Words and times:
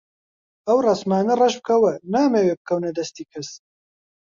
ئەو 0.67 0.77
ڕەسمانە 0.85 1.33
ڕەش 1.41 1.53
بکەوە، 1.59 1.91
نامەوێ 2.13 2.53
بکەونە 2.59 2.89
دەستی 2.97 3.25
کەس. 3.31 3.49